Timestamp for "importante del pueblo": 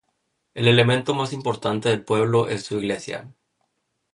1.31-2.49